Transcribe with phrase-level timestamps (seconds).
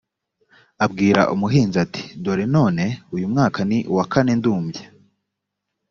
[0.85, 2.83] abwira umuhinzi ati dore none
[3.15, 4.83] uyu mwaka ni uwa kane ndumbya